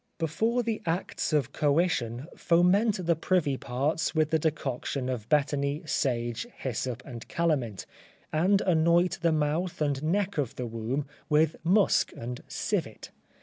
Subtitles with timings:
[0.17, 6.47] Before the acts of coition, foment the privy parts with the decoction of betony, sage,
[6.57, 7.85] hyssop and calamint
[8.33, 13.11] and anoint the mouth and neck of the womb with musk and civet.